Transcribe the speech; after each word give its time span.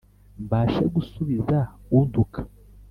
mbashe 0.43 0.83
gusubiza 0.95 1.57
untuka 1.99 2.39